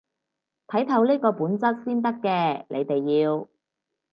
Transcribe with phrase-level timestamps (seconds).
[0.65, 3.47] 睇透呢個本質先得嘅，你哋要